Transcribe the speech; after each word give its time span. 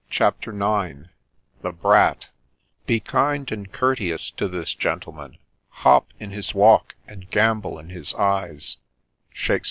CHAPTER 0.09 0.49
IX 0.49 1.09
tCbt 1.63 1.73
JSrat 1.83 2.11
m" 2.23 2.29
Be 2.87 2.99
kind 2.99 3.51
and 3.51 3.71
courteous 3.71 4.31
to 4.31 4.47
this 4.47 4.73
gentleman; 4.73 5.37
hop 5.69 6.07
in 6.19 6.31
his 6.31 6.55
walk 6.55 6.95
and 7.07 7.29
gambol 7.29 7.77
in 7.77 7.89
his 7.91 8.15
eyes." 8.15 8.77